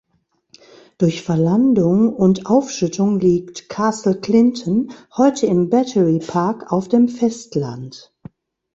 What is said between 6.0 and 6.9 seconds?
Park auf